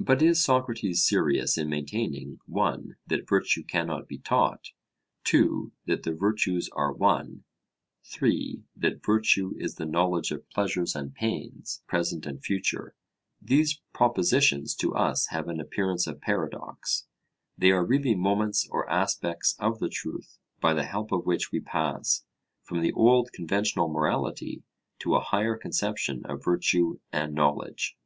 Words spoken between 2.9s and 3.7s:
that virtue